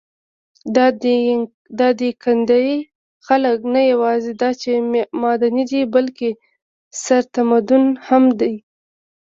[0.75, 0.77] د
[1.99, 2.67] دايکندي
[3.27, 4.71] خلک نه یواځې دا چې
[5.21, 6.29] معدني دي، بلکې
[7.03, 7.77] ثروتمنده
[8.07, 8.53] هم دي.